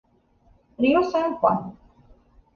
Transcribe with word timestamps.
Río 0.79 1.03
San 1.11 1.35
Juan 1.39 1.77